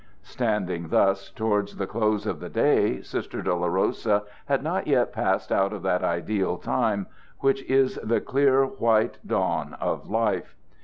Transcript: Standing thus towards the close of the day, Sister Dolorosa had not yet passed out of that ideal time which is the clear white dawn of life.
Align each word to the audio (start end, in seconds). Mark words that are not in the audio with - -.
Standing 0.23 0.87
thus 0.87 1.29
towards 1.29 1.77
the 1.77 1.85
close 1.85 2.25
of 2.25 2.39
the 2.39 2.49
day, 2.49 3.01
Sister 3.03 3.43
Dolorosa 3.43 4.23
had 4.47 4.63
not 4.63 4.87
yet 4.87 5.13
passed 5.13 5.51
out 5.51 5.73
of 5.73 5.83
that 5.83 6.03
ideal 6.03 6.57
time 6.57 7.05
which 7.41 7.61
is 7.69 7.99
the 8.01 8.19
clear 8.19 8.65
white 8.65 9.19
dawn 9.27 9.75
of 9.79 10.09
life. 10.09 10.55